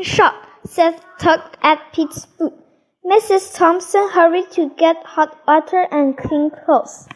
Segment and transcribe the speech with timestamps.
[0.00, 2.54] tin shop, Seth tugged at Pete's boot.
[3.04, 3.54] Mrs.
[3.54, 7.06] Thompson hurried to get hot water and clean clothes.